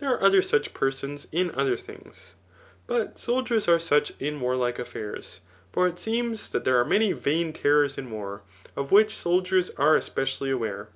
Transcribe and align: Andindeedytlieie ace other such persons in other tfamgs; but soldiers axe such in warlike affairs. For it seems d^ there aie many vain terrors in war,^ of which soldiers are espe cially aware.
Andindeedytlieie 0.00 0.18
ace 0.22 0.26
other 0.26 0.42
such 0.42 0.74
persons 0.74 1.26
in 1.32 1.50
other 1.56 1.76
tfamgs; 1.76 2.34
but 2.86 3.18
soldiers 3.18 3.68
axe 3.68 3.82
such 3.82 4.12
in 4.20 4.38
warlike 4.38 4.78
affairs. 4.78 5.40
For 5.72 5.88
it 5.88 5.98
seems 5.98 6.48
d^ 6.50 6.62
there 6.62 6.80
aie 6.84 6.88
many 6.88 7.10
vain 7.10 7.52
terrors 7.52 7.98
in 7.98 8.08
war,^ 8.12 8.42
of 8.76 8.92
which 8.92 9.16
soldiers 9.16 9.70
are 9.70 9.96
espe 9.98 10.22
cially 10.22 10.52
aware. 10.54 10.90